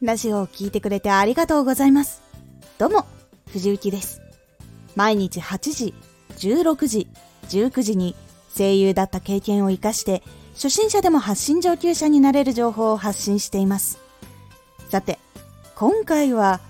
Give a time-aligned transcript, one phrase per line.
[0.00, 2.22] ラジオを聴いてくれてありがとうございます。
[2.78, 3.04] どうも、
[3.50, 4.22] 藤幸です。
[4.94, 5.92] 毎日8時、
[6.36, 7.08] 16時、
[7.48, 8.14] 19時に
[8.56, 10.22] 声優だった経験を活かして
[10.54, 13.98] 初心者でも発信上級者になれる情報を発信しています。
[14.88, 15.18] さて、
[15.74, 16.60] 今回は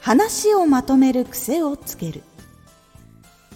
[0.00, 2.22] 話をまとめる癖をつける。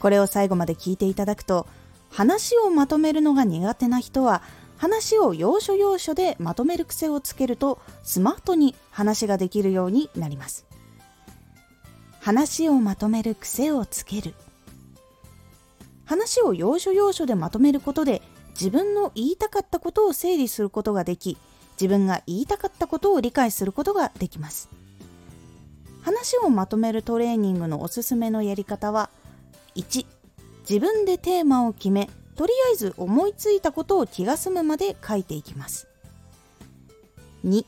[0.00, 1.66] これを最後まで聞いていただくと
[2.10, 4.42] 話をまとめるのが苦手な人は
[4.82, 10.66] 話を要所要所でまとめる癖をつけるとスマートに話ができるようになります。
[12.18, 14.34] 話をまとめる癖をつける。
[16.04, 18.22] 話を要所要所でまとめることで
[18.58, 21.38] 自分の言いたかったことを整理することができ
[21.80, 24.68] 自分が言いたかったことを理解することができます。
[26.00, 29.10] 話をまとめるトレーニングのおすすめのやり方は
[29.76, 30.04] 1
[30.68, 35.86] 自分でテーマを決めとりあえず思いついたことを気が済むまで書いていきます。
[37.44, 37.64] 2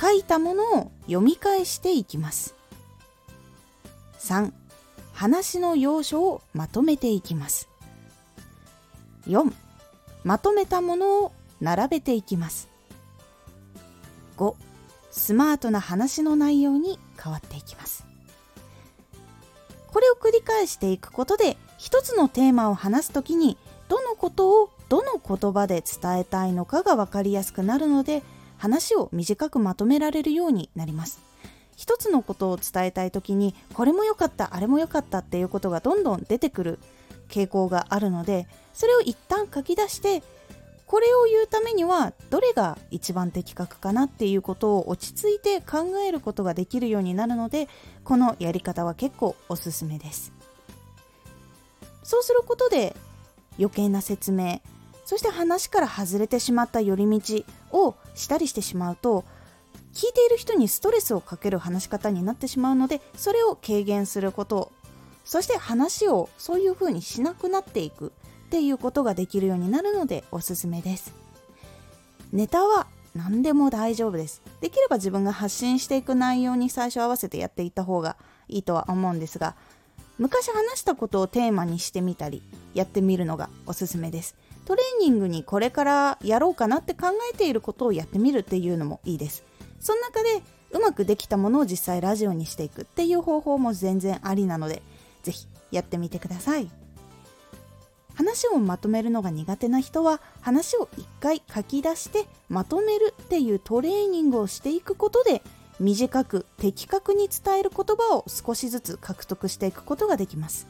[0.00, 2.54] 書いたものを読み返していきます。
[4.18, 4.52] 3
[5.12, 7.68] 話の要所をまとめていきます。
[9.26, 9.52] 4
[10.24, 12.68] まとめたものを並べていきます。
[14.36, 14.54] 5
[15.10, 18.04] スマートな話の内容に変わっていきます。
[19.88, 23.58] これを繰り返していくことで一つのテーマを話す時に
[23.90, 28.22] どのことをどの言葉で伝えたいのかが分かりやすくなるので
[28.56, 31.20] 話を短くまとめられるようになります。
[31.76, 36.78] 一つのことを伝えたい時にこれも良かったあれも良かったっていうことがどんどん出てくる
[37.28, 40.22] 傾向があるのでそれを一旦書き出して
[40.86, 47.66] これを言うためにはどれが一番的確かなっていうことを落ち着いて考えることができるようになるので
[48.04, 50.32] このやり方は結構おすすめです。
[52.02, 52.94] そうすることで
[53.60, 54.60] 余計な説明。
[55.04, 59.24] そして話から外れてしまった寄り道をしたりしてしまうと
[59.92, 64.72] 聞いている人にストレスをかける話し方になってしまうのでそれを軽減すること。
[65.24, 68.12] そして話をそういうふうにしなくなっていく。
[68.46, 71.14] っていうことができるようになるのでおすすめです。
[72.32, 74.42] ネタは何でも大丈夫です。
[74.60, 78.16] できれば自分が発信していく内容に最初合わせてやっていった方が
[78.48, 79.54] いいとは思うんですが
[80.20, 82.42] 昔話したことをテーマにしてみたり
[82.74, 84.36] やってみるのがおすすめです。
[84.66, 89.44] トレーニングにこれからやろうかなって考えていることをやってみるっていうのもいいです。
[89.80, 90.42] その中で
[90.72, 94.82] うまくできたものを実際ラジオにしていくっていう方法も全然ありなので
[95.22, 96.70] 是非やってみてください。
[98.14, 105.40] 話をまとめるのが苦手な人は話を一回書き出してまとめるっていうトレーニングをしていくことで
[105.80, 110.68] 短く的確に伝える言葉を少しずつ獲得していくことができます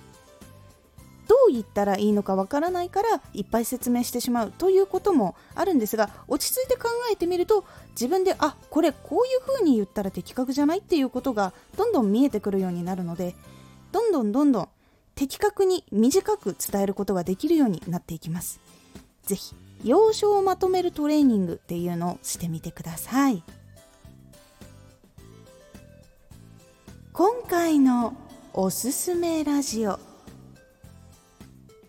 [1.29, 13.37] どう言ったらいいのかわからないからいっぱい説明してしまうということもあるんですが落ち着いて考えてみると自分であこれこういう風に言ったら的確じゃないっていうことがどんどん見えてくるようになるので
[13.93, 14.69] どんどんどんどん
[15.15, 18.59] 的確に短く伝えることができるようになっていきます。
[19.23, 19.55] ぜひ
[19.85, 23.43] 要所をまとめるトレーニングっていうのをしてみてください。
[27.13, 28.15] 今回の
[28.53, 29.99] おすすめラジオ。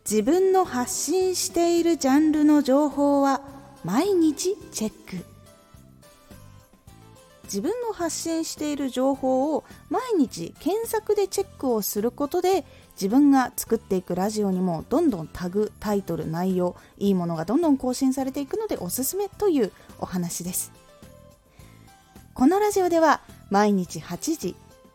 [0.09, 3.41] 自分の発信しているジャンルの情報は
[3.83, 5.23] 毎日チェック。
[7.43, 20.71] 自分の発信している情報を毎日検索でチェックをすることで自分が作っていくラジオにもどんどんタグタイトル内容いいものがどんどん更新されていくのでおすすめというお話です。
[22.33, 23.21] このラジオでは
[23.51, 24.55] 毎日8時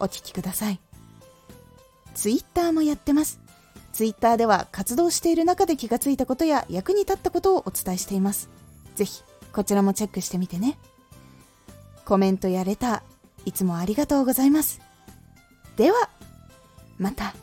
[0.00, 0.80] お聴きください。
[2.14, 3.40] ツイッターもやってます。
[3.92, 8.48] ツイッターでは活動している中で気がついたことや役に立ったことをお伝えしています。
[8.94, 9.22] ぜひ
[9.52, 10.78] こちらもチェックしてみてね。
[12.04, 13.02] コメントやレター、
[13.46, 14.80] いつもありがとうございます。
[15.76, 16.10] では、
[16.98, 17.34] また。